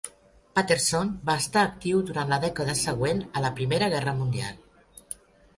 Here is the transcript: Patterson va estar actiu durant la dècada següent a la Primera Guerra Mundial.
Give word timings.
Patterson 0.59 1.11
va 1.27 1.35
estar 1.41 1.65
actiu 1.69 2.01
durant 2.07 2.33
la 2.33 2.41
dècada 2.47 2.75
següent 2.81 3.21
a 3.31 3.45
la 3.47 3.55
Primera 3.61 3.91
Guerra 3.97 4.15
Mundial. 4.23 4.61